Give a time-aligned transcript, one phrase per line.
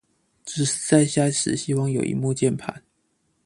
[0.43, 2.81] 只是在家時希望有螢幕鍵盤